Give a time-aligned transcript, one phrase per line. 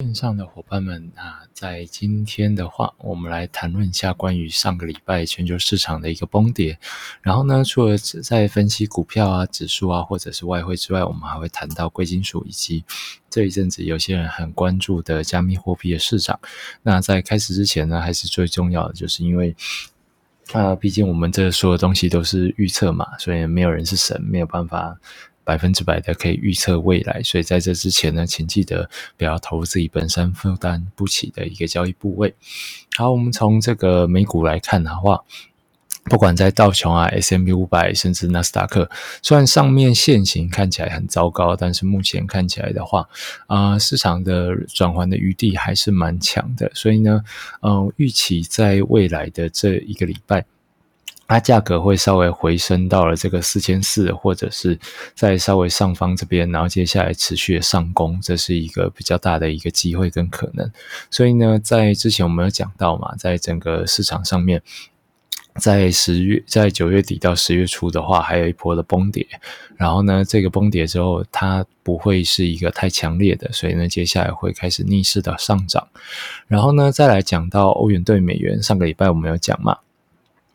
[0.00, 6.78] 线上的伙伴们啊，在今天的话，我们来谈论一下关于上个礼拜全球市场的一个崩跌。
[7.20, 12.84] 然后呢，除了在分析股票啊、指数啊，或者是外汇之外，我们还会谈到贵金属以及
[13.28, 16.38] 这一阵子有些人很关注的加密货币的市场。
[16.82, 19.56] 那在开始之前呢，还是最重要的，就是因为
[20.52, 24.96] 啊，毕竟我们这所有东西都是预测嘛，所以没有人是神，没有办法。
[25.48, 32.34] 百分之百的可以预测未来，所以在这之前呢，请记得不要投入自己本身负担不起的一个交易部位。
[32.98, 35.24] 好，我们从这个美股来看的话，
[36.04, 38.90] 不管在道琼啊、S M P 五百，甚至纳斯达克，
[39.22, 43.08] 虽然上面现形看起来很糟糕，但是目前看起来的话，
[43.46, 46.70] 啊，市场的转换的余地还是蛮强的。
[46.74, 47.24] 所以呢，
[47.62, 50.44] 嗯，预期在未来的这一个礼拜。
[51.28, 54.78] 它价格会稍微回升到了这个四千四，或者是
[55.14, 60.72] 在稍微上方这边，然后接下来持续的上攻，这是一个比较大的一个机会跟可能。
[61.10, 64.62] 所以呢，在之前我们有讲到嘛，在整个市场上面，
[65.56, 69.26] 在十月，在九月底到十月初的话，还有一波的崩跌。
[69.76, 75.88] 然后呢，这个崩跌之后，它不会是一个太强烈的，所以呢，接下来会开始逆势的上涨。
[76.46, 79.76] 然后呢，再来讲到欧元对美元，上个礼拜我们有讲嘛。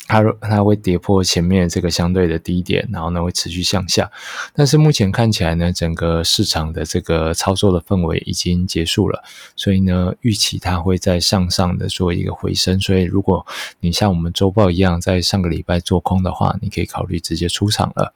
[0.07, 4.11] 它它会跌破前面这个相对的低点，然后呢会持续向下。
[4.53, 9.23] 但是目前看起来呢，整个市场的这个操作的氛围已经结束了，
[9.55, 12.79] 所以呢预期它会在向上的做一个回升。
[12.79, 13.45] 所以如果
[13.79, 18.13] 你像我们周报一样在上个礼拜做空的话，你可以考虑直接出场了。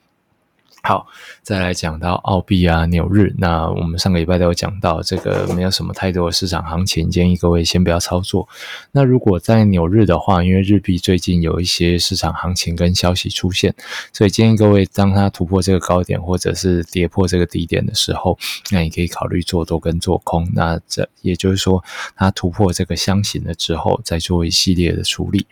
[0.87, 1.05] 好，
[1.43, 8.47] 再来讲到澳币啊、纽日，那我们上个礼拜都有讲到，这个没有什么太多的市场行情，建议各位先不要操作。
[8.93, 13.75] 那如果在纽日的话，因为日币最近有一些市场行情跟消息出现，
[14.13, 18.39] 所以建议各位当它突破这个高点或者是跌破这个低点的时候，
[18.71, 20.49] 那你可以考虑做多跟做空。
[20.53, 21.83] 那这也就是说，
[22.15, 25.45] 它突破这个箱型了之后，再做一系列的处理。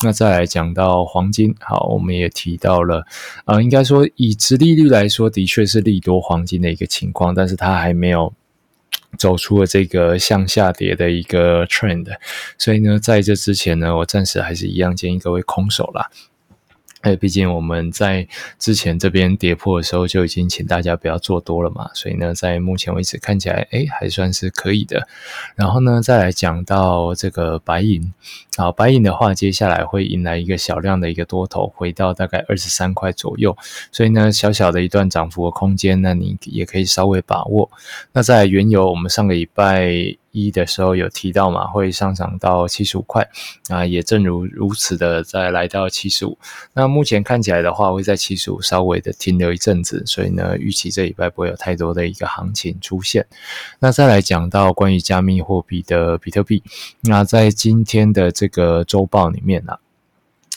[0.00, 3.06] 那再来讲到黄金，好，我们也提到了，
[3.44, 4.79] 呃，应该说以直立。
[4.82, 8.32] 率来说，的确是利多黄金的一个情况，但是它还没有
[9.18, 12.06] 走出了这个向下跌的一个 trend，
[12.56, 16.10] 所以呢，在这之前呢，我暂时还是一样建议各位空手啦。
[17.02, 18.28] 哎，毕竟我们在
[18.58, 25.08] 之前这边跌破的时候就已经请大家不要做多了嘛，所以呢，在目前为止看起来，哎，还算是可以的。
[25.56, 28.12] 然后呢，再来讲到这个白银，
[28.56, 33.56] 好，白银的话，接下来会迎来一个小量的一个多头，回到大概二十三块左右，
[33.90, 37.70] 所以呢，小小的一段涨幅的空间，那你也可以稍微把握。
[38.12, 40.16] 那在原油，我们上个礼拜。
[40.32, 43.28] 一的时候有提到嘛，会上涨到七十五块
[43.68, 46.38] 啊，也正如如此的再来到七十五。
[46.72, 53.26] 那目前看起来的话，会在七十五稍微的停留一阵子，所以呢，预期这礼拜不会有太多的一个行情出现。
[53.78, 56.62] 那再来讲到关于加密货币的比特币，
[57.00, 59.78] 那在今天的这个周报里面呢。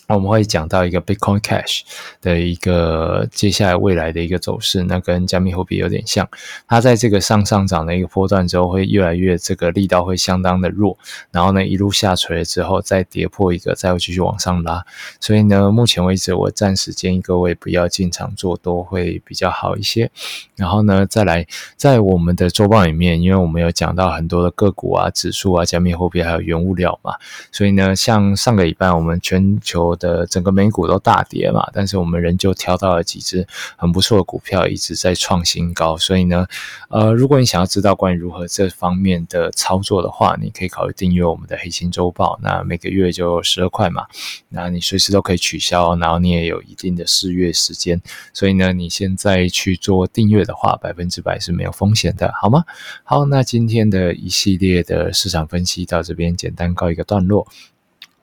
[0.10, 1.82] 我们会讲到一个 Bitcoin Cash
[2.22, 6.28] 的一个接下来未来的一个走势，那跟加密货币有点像。
[6.68, 10.98] 它在这个上上涨的一个波段之后，会越来越这个力道会相当的弱，
[11.32, 14.86] 然后呢一路下垂了之后，再跌破一个，再会继续往上拉。
[15.20, 20.12] 所以呢，目前为止我暂时建议各位不要进场做多，会比较好一些。
[20.56, 27.16] 然后呢，再来在我们的周报里面，因为我们有讲到很多的个股啊、指数啊、加密货币还有原物料嘛，
[27.52, 35.98] 所以呢，像上个礼拜我们全球的整个美股都大跌嘛，但是我们仍旧挑到了几只很不错的股票，一直在创新高。
[35.98, 36.46] 所以呢，
[36.90, 42.40] 呃，如果你想要知道关于如何这方面的操作的话，你可以考虑订阅我们的黑心周报。
[42.42, 44.06] 那每个月就十二块嘛，
[44.50, 48.02] 那你随时都可以取消，然后你也有一定的试阅时间。
[48.34, 52.64] 所以呢，你现在去做订阅的话，百分之百是没有风险的，好吗？
[53.04, 57.48] 好，那今天的一系列的市场分析到这边简单告一个段落。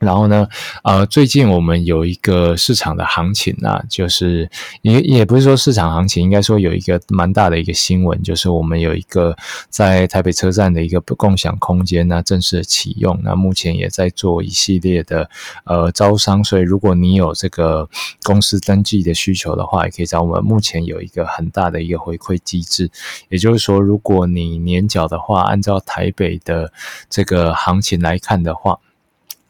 [0.01, 0.49] 然后呢，
[0.83, 4.51] 呃，最近我们有一个市场的行情啊，就是
[4.81, 9.37] 也也不是说市场行情，应该说有一个蛮大的一个新闻，就是我们有一个
[9.69, 15.29] 在台北车站的一个共享空间呢正式启用，那目前也在做一系列的
[15.65, 17.87] 呃招商，所以如果你有这个
[18.23, 20.43] 公司登记的需求的话，也可以找我们。
[20.43, 22.91] 目前有一个很大的一个回馈机制，
[23.29, 26.73] 也就是说，如果你年缴的话，按照台北的
[27.11, 28.79] 这个行情来看的话。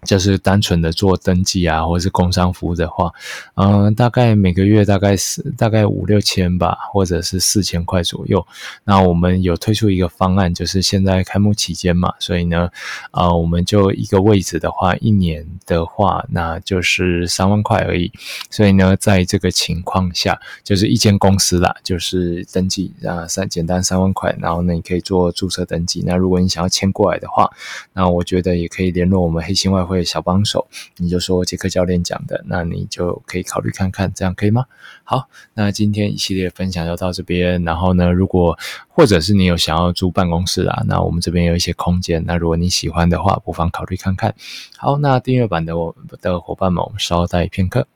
[0.05, 3.13] 就是单纯的做登记啊，或者是工商服务的话，
[3.57, 8.47] 嗯，大概每个月大概是大概五六千吧，或者是四千块左右。
[8.85, 12.71] 那我们有推出一个方案，就是现在开幕期间嘛，所以呢，
[13.11, 18.11] 啊，我们就一个位置的话，一年的话，那就是三万块而已。
[18.49, 26.03] 所以呢，在这个情况下，就是一间公司啦，就是登记啊，三简单三万块，然后呢，你可以做注册登记。
[26.07, 27.51] 那如果你想要迁过来的话，
[27.93, 29.90] 那我觉得也可以联络我们黑心外。
[29.91, 34.65] 会小帮手，你就说杰克教练讲的，那你就可以考虑看看，这样可以吗？
[35.03, 37.63] 好，那今天一系列分享就到这边。
[37.65, 38.57] 然后呢，如果
[38.89, 44.35] 或者是你有想要租办公室啊，那我们这边有一些空间，那如果你喜欢的话，不妨考虑看看。
[44.77, 47.87] 好，那订阅版的我们的伙伴们，我们稍待片刻。